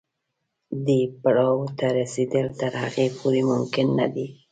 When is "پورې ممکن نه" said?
3.17-4.07